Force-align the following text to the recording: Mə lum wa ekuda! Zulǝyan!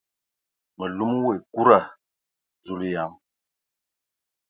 Mə 0.77 0.85
lum 0.97 1.13
wa 1.23 1.31
ekuda! 1.39 1.79
Zulǝyan! 2.65 3.11